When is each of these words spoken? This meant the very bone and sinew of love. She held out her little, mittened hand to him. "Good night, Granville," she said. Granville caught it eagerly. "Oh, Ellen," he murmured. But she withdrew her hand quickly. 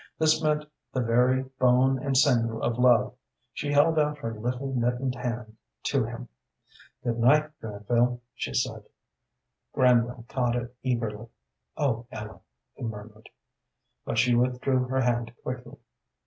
This 0.17 0.41
meant 0.41 0.65
the 0.91 1.01
very 1.01 1.43
bone 1.59 1.99
and 2.01 2.17
sinew 2.17 2.57
of 2.59 2.79
love. 2.79 3.13
She 3.53 3.71
held 3.71 3.99
out 3.99 4.17
her 4.17 4.33
little, 4.33 4.73
mittened 4.73 5.13
hand 5.13 5.57
to 5.83 6.03
him. 6.03 6.27
"Good 7.03 7.19
night, 7.19 7.51
Granville," 7.59 8.21
she 8.33 8.51
said. 8.55 8.83
Granville 9.73 10.25
caught 10.27 10.55
it 10.55 10.75
eagerly. 10.81 11.27
"Oh, 11.77 12.07
Ellen," 12.11 12.39
he 12.73 12.81
murmured. 12.83 13.29
But 14.03 14.17
she 14.17 14.33
withdrew 14.33 14.85
her 14.85 15.01
hand 15.01 15.33
quickly. 15.43 15.77